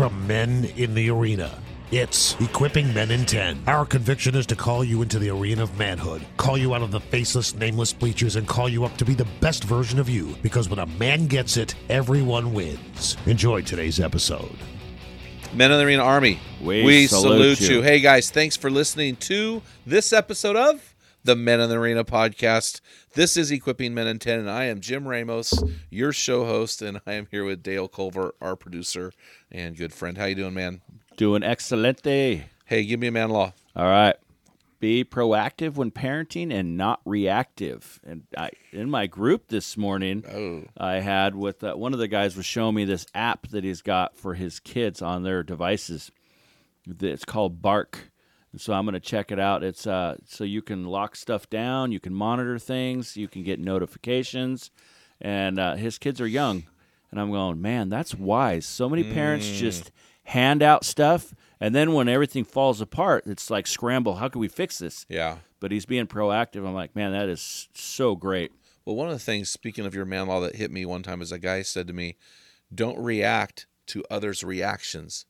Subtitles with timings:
[0.00, 1.58] From men in the arena.
[1.90, 3.64] It's Equipping Men in 10.
[3.66, 6.90] Our conviction is to call you into the arena of manhood, call you out of
[6.90, 10.34] the faceless, nameless bleachers, and call you up to be the best version of you.
[10.40, 13.18] Because when a man gets it, everyone wins.
[13.26, 14.56] Enjoy today's episode.
[15.52, 17.76] Men of the Arena Army, We salute salute you.
[17.76, 17.82] you.
[17.82, 20.89] Hey guys, thanks for listening to this episode of
[21.24, 22.80] the Men in the Arena podcast.
[23.14, 27.00] This is Equipping Men in 10, and I am Jim Ramos, your show host, and
[27.06, 29.12] I am here with Dale Culver, our producer
[29.50, 30.16] and good friend.
[30.16, 30.80] How you doing, man?
[31.16, 32.44] Doing excelente.
[32.64, 33.52] Hey, give me a man law.
[33.76, 34.16] All right.
[34.78, 38.00] Be proactive when parenting and not reactive.
[38.02, 40.64] And I, in my group this morning, Oh.
[40.78, 43.82] I had with uh, one of the guys was showing me this app that he's
[43.82, 46.10] got for his kids on their devices.
[46.98, 48.10] It's called Bark.
[48.52, 49.62] And so I'm going to check it out.
[49.62, 53.60] It's uh, so you can lock stuff down, you can monitor things, you can get
[53.60, 54.70] notifications,
[55.20, 56.64] and uh, his kids are young.
[57.10, 58.66] And I'm going, man, that's wise.
[58.66, 59.90] So many parents just
[60.24, 64.16] hand out stuff, and then when everything falls apart, it's like scramble.
[64.16, 65.06] How can we fix this?
[65.08, 65.38] Yeah.
[65.58, 66.66] But he's being proactive.
[66.66, 68.52] I'm like, man, that is so great.
[68.84, 71.20] Well, one of the things, speaking of your man law, that hit me one time
[71.20, 72.16] is a guy said to me,
[72.74, 75.26] "Don't react to others' reactions."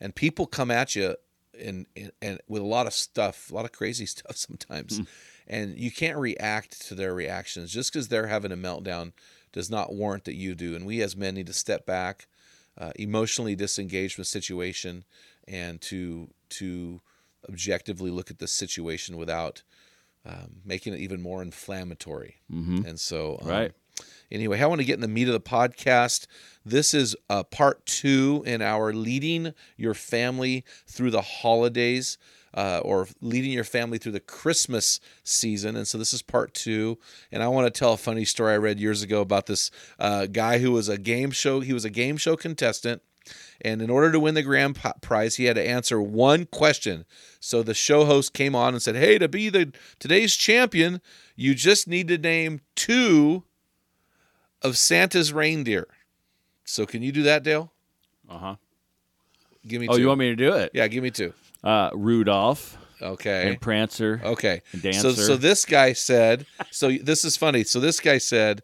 [0.00, 1.16] And people come at you
[1.60, 5.00] and, and and with a lot of stuff, a lot of crazy stuff sometimes,
[5.46, 9.12] and you can't react to their reactions just because they're having a meltdown
[9.52, 10.74] does not warrant that you do.
[10.76, 12.26] And we as men need to step back,
[12.76, 15.04] uh, emotionally disengage from the situation,
[15.48, 17.00] and to to
[17.48, 19.62] objectively look at the situation without
[20.24, 22.36] um, making it even more inflammatory.
[22.86, 23.72] And so, um, Right.
[24.30, 26.26] Anyway, I want to get in the meat of the podcast.
[26.64, 32.18] This is uh, part two in our leading your family through the holidays.
[32.54, 35.76] Uh, or leading your family through the Christmas season.
[35.76, 36.96] And so this is part two.
[37.30, 40.24] And I want to tell a funny story I read years ago about this uh,
[40.24, 41.60] guy who was a game show.
[41.60, 43.02] He was a game show contestant.
[43.60, 47.04] And in order to win the grand prize, he had to answer one question.
[47.40, 51.02] So the show host came on and said, "Hey, to be the today's champion,
[51.34, 53.44] you just need to name two
[54.66, 55.86] of Santa's reindeer."
[56.64, 57.72] So can you do that, Dale?
[58.28, 58.56] Uh huh.
[59.66, 60.00] Give me Oh, two.
[60.02, 60.70] you want me to do it?
[60.74, 61.32] Yeah, give me two.
[61.64, 63.48] Uh, Rudolph Okay.
[63.48, 64.20] and Prancer.
[64.24, 64.62] Okay.
[64.72, 66.46] And So so this guy said.
[66.70, 67.64] So this is funny.
[67.64, 68.62] So this guy said.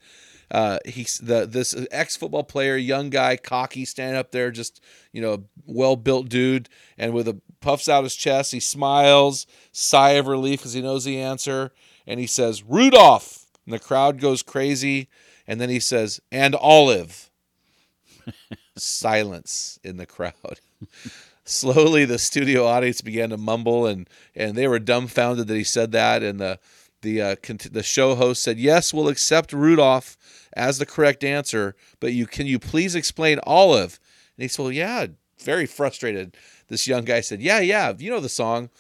[0.51, 5.23] Uh, he's the this ex football player, young guy, cocky, standing up there, just you
[5.23, 10.27] know, well built dude, and with a puffs out his chest, he smiles, sigh of
[10.27, 11.73] relief because he knows the answer,
[12.07, 15.09] and he says Rudolph, and the crowd goes crazy,
[15.47, 17.31] and then he says and Olive.
[18.77, 20.61] Silence in the crowd.
[21.45, 25.93] Slowly, the studio audience began to mumble, and and they were dumbfounded that he said
[25.93, 26.23] that.
[26.23, 26.59] And the
[27.03, 30.17] the uh, cont- the show host said, "Yes, we'll accept Rudolph
[30.53, 33.99] as the correct answer, but you can you please explain Olive?"
[34.37, 35.07] And he said, "Well, yeah."
[35.41, 36.37] Very frustrated.
[36.69, 38.71] This young guy said, "Yeah, yeah, you know the song."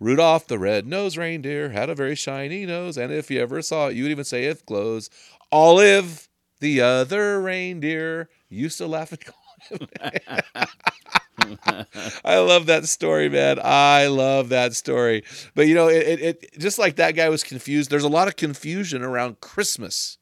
[0.00, 3.96] Rudolph the red-nosed reindeer had a very shiny nose, and if you ever saw it,
[3.96, 5.08] you would even say it glows.
[5.52, 6.28] Olive,
[6.60, 9.34] the other reindeer, used to laugh and call
[9.70, 9.88] him.
[12.24, 13.58] I love that story, man.
[13.62, 15.24] I love that story.
[15.54, 17.90] But you know, it, it, it just like that guy was confused.
[17.90, 20.18] There's a lot of confusion around Christmas.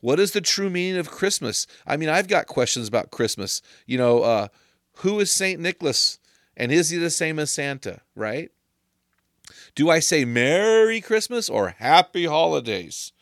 [0.00, 1.66] What is the true meaning of Christmas?
[1.86, 3.62] I mean, I've got questions about Christmas.
[3.86, 4.48] You know, uh,
[4.96, 6.18] who is Saint Nicholas,
[6.56, 8.00] and is he the same as Santa?
[8.14, 8.50] Right?
[9.74, 13.12] Do I say Merry Christmas or Happy Holidays?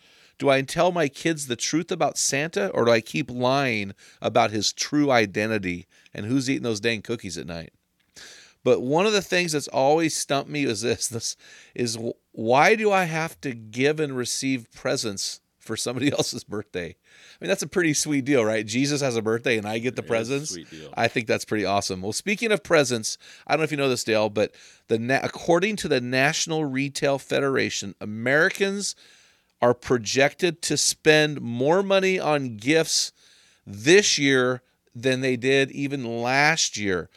[0.40, 3.92] Do I tell my kids the truth about Santa or do I keep lying
[4.22, 7.74] about his true identity and who's eating those dang cookies at night?
[8.64, 11.36] But one of the things that's always stumped me is this, this
[11.74, 11.98] is
[12.32, 16.86] why do I have to give and receive presents for somebody else's birthday.
[16.88, 18.64] I mean, that's a pretty sweet deal, right?
[18.64, 20.50] Jesus has a birthday and I get the is presents.
[20.52, 20.88] sweet deal.
[20.96, 22.00] I think that's pretty awesome.
[22.00, 24.54] Well, speaking of presents, I don't know if you know this, Dale, but
[24.88, 28.96] the according to the National Retail Federation, Americans
[29.62, 33.12] are projected to spend more money on gifts
[33.66, 34.62] this year
[34.94, 37.08] than they did even last year.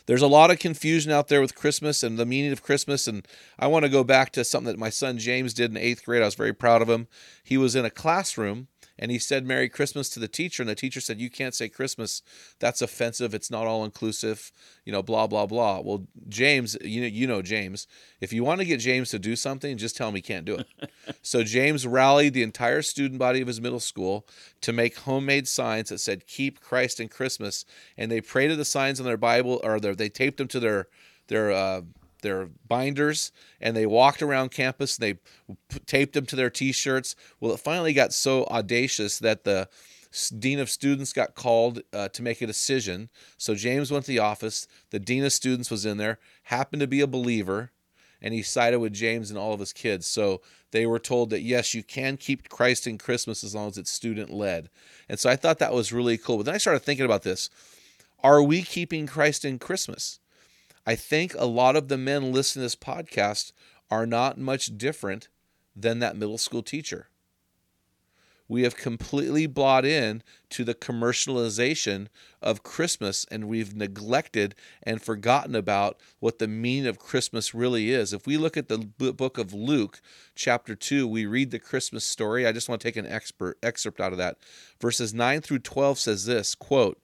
[0.07, 3.07] There's a lot of confusion out there with Christmas and the meaning of Christmas.
[3.07, 3.27] And
[3.59, 6.23] I want to go back to something that my son James did in eighth grade.
[6.23, 7.09] I was very proud of him.
[7.43, 8.69] He was in a classroom
[9.01, 10.63] and he said Merry Christmas to the teacher.
[10.63, 12.21] And the teacher said, You can't say Christmas.
[12.59, 13.33] That's offensive.
[13.33, 14.53] It's not all inclusive,
[14.85, 15.81] you know, blah, blah, blah.
[15.81, 17.87] Well, James, you know, you know James.
[18.21, 20.57] If you want to get James to do something, just tell him he can't do
[20.57, 20.67] it.
[21.23, 24.27] so James rallied the entire student body of his middle school
[24.61, 27.65] to make homemade signs that said "Keep Christ in Christmas,"
[27.97, 30.61] and they prayed to the signs on their Bible or their, they taped them to
[30.61, 30.89] their
[31.29, 31.81] their uh,
[32.21, 34.99] their binders, and they walked around campus.
[34.99, 35.19] And
[35.49, 35.57] they
[35.87, 37.17] taped them to their T-shirts.
[37.41, 39.69] Well, it finally got so audacious that the
[40.39, 43.11] dean of students got called uh, to make a decision.
[43.39, 44.67] So James went to the office.
[44.91, 47.71] The dean of students was in there, happened to be a believer
[48.23, 50.07] and he sided with James and all of his kids.
[50.07, 50.41] So
[50.73, 53.91] they were told that yes, you can keep Christ in Christmas as long as it's
[53.91, 54.71] student led.
[55.09, 56.39] And so I thought that was really cool.
[56.39, 57.51] But then I started thinking about this.
[58.23, 60.20] Are we keeping Christ in Christmas?
[60.91, 63.53] I think a lot of the men listening to this podcast
[63.93, 65.29] are not much different
[65.77, 67.07] than that middle school teacher.
[68.49, 72.09] We have completely bought in to the commercialization
[72.43, 78.13] of Christmas and we've neglected and forgotten about what the meaning of Christmas really is.
[78.13, 80.01] If we look at the book of Luke,
[80.35, 82.49] chapter 2, we read the Christmas story.
[82.49, 84.39] I just want to take an expert excerpt out of that.
[84.81, 87.01] Verses 9 through 12 says this, quote,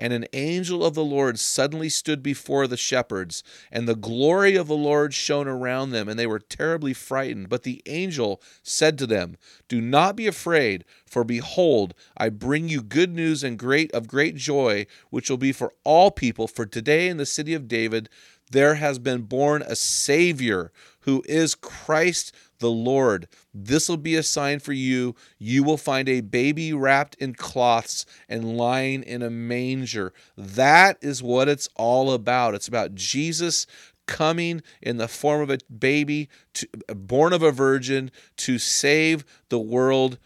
[0.00, 4.66] and an angel of the Lord suddenly stood before the shepherds, and the glory of
[4.66, 7.50] the Lord shone around them, and they were terribly frightened.
[7.50, 9.36] But the angel said to them,
[9.68, 14.36] Do not be afraid, for behold, I bring you good news and great of great
[14.36, 16.48] joy, which will be for all people.
[16.48, 18.08] For today in the city of David
[18.50, 23.26] there has been born a Savior who is Christ the Lord.
[23.52, 25.16] This will be a sign for you.
[25.38, 30.12] You will find a baby wrapped in cloths and lying in a manger.
[30.36, 32.54] That is what it's all about.
[32.54, 33.66] It's about Jesus
[34.06, 39.58] coming in the form of a baby to, born of a virgin to save the
[39.58, 40.18] world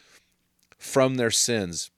[0.79, 1.91] from their sins.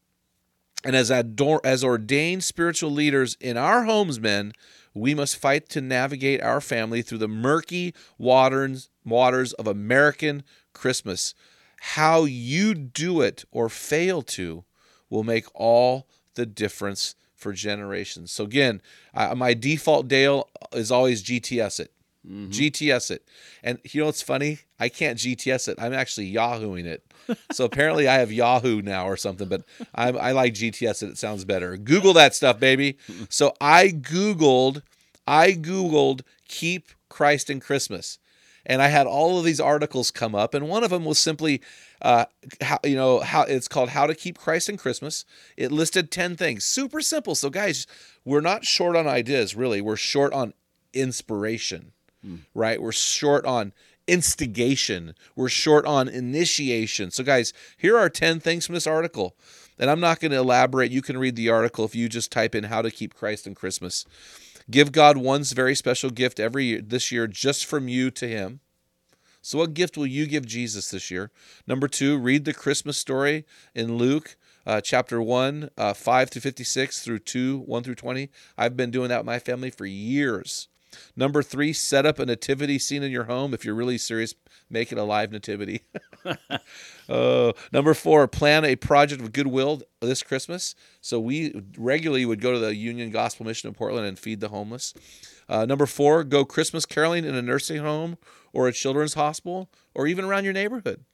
[0.85, 4.53] And as ador- as ordained spiritual leaders in our homes, men,
[4.97, 11.35] we must fight to navigate our family through the murky waters waters of American Christmas.
[11.81, 14.65] How you do it or fail to
[15.11, 18.33] will make all the difference for generations.
[18.33, 18.81] So again,
[19.15, 21.93] my default Dale is always GTS it.
[22.27, 23.29] GTS it.
[23.63, 24.59] And you know what's funny?
[24.81, 25.77] I can't GTS it.
[25.81, 27.03] I'm actually Yahooing it.
[27.53, 29.63] So apparently I have Yahoo now or something, but
[29.95, 31.11] I, I like GTS it.
[31.11, 31.77] It sounds better.
[31.77, 32.99] Google that stuff, baby.
[33.29, 34.83] So I Googled,
[35.27, 38.19] I Googled keep Christ in Christmas.
[38.69, 41.63] And I had all of these articles come up, and one of them was simply,
[42.03, 42.25] uh,
[42.61, 45.25] how you know how it's called "How to Keep Christ in Christmas."
[45.57, 47.37] It listed ten things, super simple.
[47.37, 47.87] So, guys,
[48.25, 49.81] we're not short on ideas, really.
[49.81, 50.53] We're short on
[50.93, 51.93] inspiration,
[52.55, 52.81] right?
[52.81, 53.73] We're short on
[54.07, 55.15] instigation.
[55.35, 57.11] We're short on initiation.
[57.11, 59.37] So, guys, here are 10 things from this article.
[59.79, 60.91] And I'm not going to elaborate.
[60.91, 63.55] You can read the article if you just type in how to keep Christ in
[63.55, 64.07] Christmas.
[64.71, 68.61] Give God one very special gift every year this year just from you to him.
[69.43, 71.31] So what gift will you give Jesus this year?
[71.69, 73.45] Number 2, read the Christmas story
[73.77, 78.29] in Luke uh, chapter 1, uh, 5 through 56 through 2, 1 through 20.
[78.59, 80.67] I've been doing that with my family for years.
[81.15, 83.55] Number three, set up a nativity scene in your home.
[83.55, 84.35] If you're really serious,
[84.71, 85.83] make it a live nativity.
[87.09, 90.75] uh, number four, plan a project of goodwill this Christmas.
[91.01, 94.49] So we regularly would go to the Union Gospel Mission in Portland and feed the
[94.49, 94.95] homeless.
[95.49, 98.19] Uh, number four, go Christmas caroling in a nursing home
[98.53, 101.05] or a children's hospital or even around your neighborhood.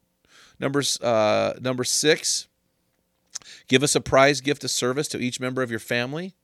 [0.58, 2.48] Number, uh, number six,
[3.68, 6.34] give a surprise gift of service to each member of your family.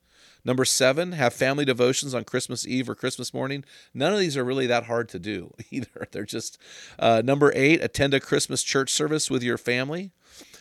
[0.48, 3.66] Number seven, have family devotions on Christmas Eve or Christmas morning.
[3.92, 6.08] None of these are really that hard to do either.
[6.10, 6.56] They're just
[6.98, 10.10] uh, number eight, attend a Christmas church service with your family.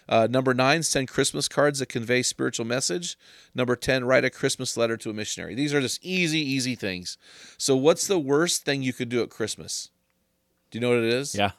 [0.10, 3.18] Uh, number nine, send Christmas cards that convey spiritual message.
[3.56, 5.56] Number 10, write a Christmas letter to a missionary.
[5.56, 7.18] These are just easy, easy things.
[7.58, 9.90] So, what's the worst thing you could do at Christmas?
[10.70, 11.34] Do you know what it is?
[11.34, 11.52] Yeah.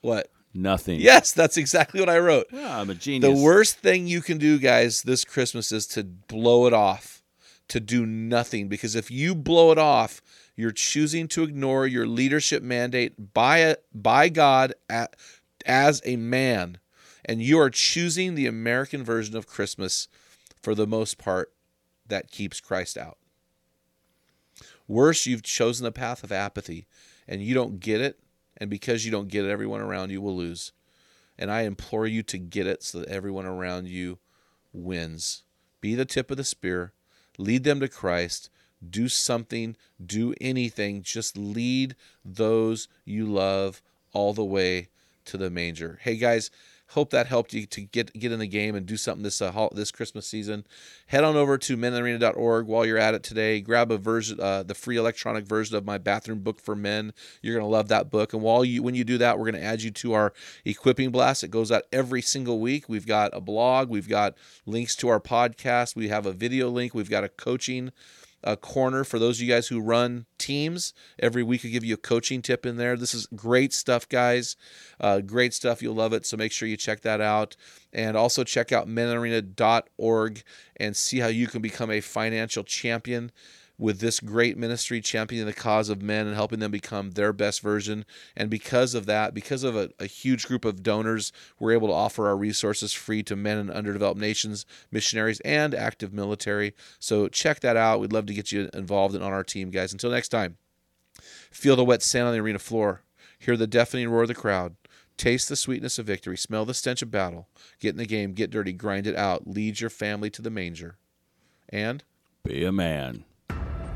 [0.00, 0.30] What?
[0.54, 0.98] Nothing.
[0.98, 2.46] Yes, that's exactly what I wrote.
[2.50, 3.38] Yeah, I'm a genius.
[3.38, 7.19] The worst thing you can do, guys, this Christmas is to blow it off,
[7.70, 8.68] to do nothing.
[8.68, 10.20] Because if you blow it off,
[10.56, 15.16] you're choosing to ignore your leadership mandate by a, by God at,
[15.66, 16.78] as a man,
[17.24, 20.08] and you are choosing the American version of Christmas
[20.62, 21.52] for the most part
[22.06, 23.18] that keeps Christ out.
[24.86, 26.86] Worse, you've chosen the path of apathy,
[27.26, 28.18] and you don't get it
[28.60, 30.72] and because you don't get it, everyone around you will lose.
[31.38, 34.18] And I implore you to get it so that everyone around you
[34.72, 35.42] wins.
[35.80, 36.92] Be the tip of the spear,
[37.40, 38.50] lead them to Christ,
[38.88, 41.02] do something, do anything.
[41.02, 43.82] Just lead those you love
[44.12, 44.88] all the way
[45.26, 45.98] to the manger.
[46.02, 46.50] Hey, guys,
[46.90, 49.68] hope that helped you to get get in the game and do something this uh,
[49.72, 50.66] this Christmas season.
[51.06, 53.60] Head on over to meninthearena.org while you're at it today.
[53.60, 57.12] Grab a version, uh, the free electronic version of my bathroom book for men.
[57.42, 58.32] You're gonna love that book.
[58.32, 60.32] And while you when you do that, we're gonna add you to our
[60.64, 61.44] equipping blast.
[61.44, 62.88] It goes out every single week.
[62.88, 63.88] We've got a blog.
[63.88, 64.34] We've got
[64.66, 65.94] links to our podcast.
[65.96, 66.94] We have a video link.
[66.94, 67.92] We've got a coaching
[68.42, 70.94] a corner for those of you guys who run teams.
[71.18, 72.96] Every week I give you a coaching tip in there.
[72.96, 74.56] This is great stuff, guys.
[75.00, 75.82] Uh, great stuff.
[75.82, 76.26] You'll love it.
[76.26, 77.56] So make sure you check that out.
[77.92, 80.42] And also check out menarena.org
[80.76, 83.30] and see how you can become a financial champion
[83.80, 87.62] with this great ministry championing the cause of men and helping them become their best
[87.62, 88.04] version.
[88.36, 91.94] And because of that, because of a, a, huge group of donors, we're able to
[91.94, 96.74] offer our resources free to men in underdeveloped nations, missionaries, and active military.
[96.98, 98.00] So check that out.
[98.00, 99.92] We'd love to get you involved and on our team, guys.
[99.92, 100.58] Until next time,
[101.50, 103.00] feel the wet sand on the arena floor,
[103.38, 104.76] hear the deafening roar of the crowd.
[105.16, 106.36] Taste the sweetness of victory.
[106.36, 107.46] Smell the stench of battle.
[107.78, 108.32] Get in the game.
[108.32, 108.72] Get dirty.
[108.72, 109.46] Grind it out.
[109.46, 110.96] Lead your family to the manger.
[111.68, 112.02] And
[112.42, 113.24] be a man.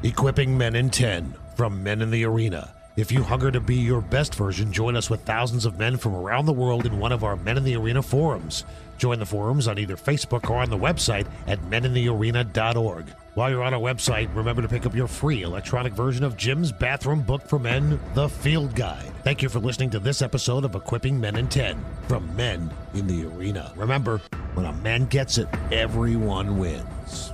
[0.04, 2.75] Equipping Men in 10 from Men in the Arena.
[2.94, 6.14] If you hunger to be your best version, join us with thousands of men from
[6.14, 8.66] around the world in one of our Men in the Arena forums.
[8.99, 13.06] Join the forums on either Facebook or on the website at meninthearena.org.
[13.32, 16.70] While you're on our website, remember to pick up your free electronic version of Jim's
[16.70, 19.11] bathroom book for men, The Field Guide.
[19.23, 23.06] Thank you for listening to this episode of Equipping Men in 10 from Men in
[23.06, 23.73] the Arena.
[23.75, 24.20] Remember,
[24.52, 27.34] when a man gets it, everyone wins.